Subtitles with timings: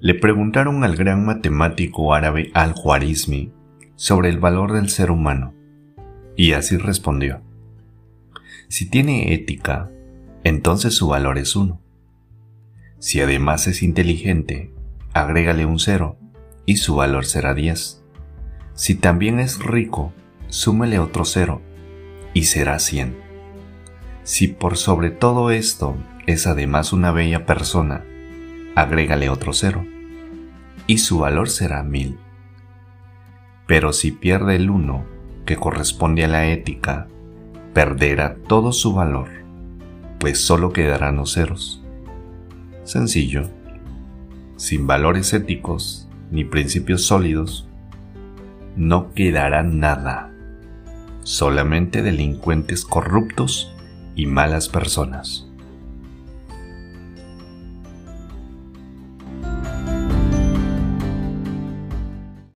[0.00, 3.52] Le preguntaron al gran matemático árabe Al-Khwarizmi
[3.96, 5.54] sobre el valor del ser humano,
[6.36, 7.42] y así respondió.
[8.68, 9.90] Si tiene ética,
[10.42, 11.80] entonces su valor es uno.
[12.98, 14.72] Si además es inteligente,
[15.12, 16.18] agrégale un cero
[16.66, 18.02] y su valor será 10.
[18.74, 20.12] Si también es rico,
[20.48, 21.62] súmele otro cero
[22.32, 23.16] y será 100.
[24.22, 28.04] Si por sobre todo esto es además una bella persona,
[28.74, 29.84] agrégale otro cero
[30.86, 32.18] y su valor será 1000.
[33.66, 35.04] Pero si pierde el uno
[35.46, 37.08] que corresponde a la ética,
[37.72, 39.28] perderá todo su valor,
[40.18, 41.82] pues solo quedarán los ceros.
[42.84, 43.48] Sencillo.
[44.56, 47.68] Sin valores éticos ni principios sólidos,
[48.76, 50.32] no quedará nada,
[51.22, 53.72] solamente delincuentes corruptos
[54.14, 55.48] y malas personas.